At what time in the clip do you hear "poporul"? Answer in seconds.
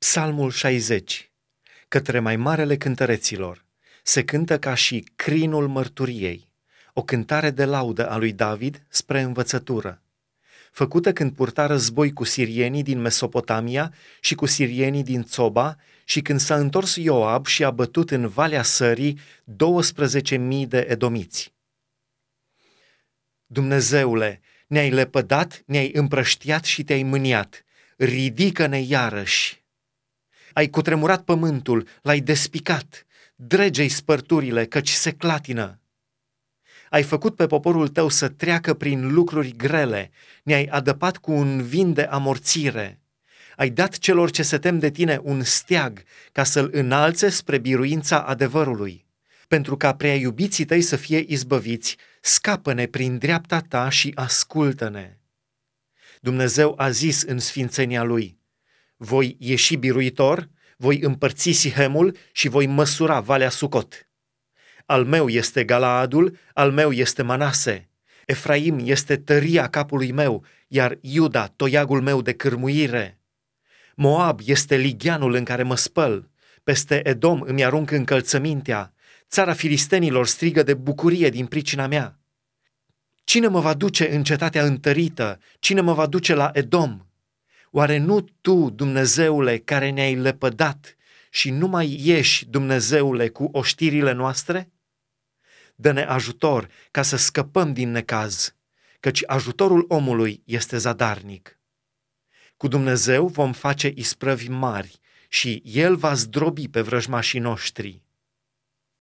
37.46-37.88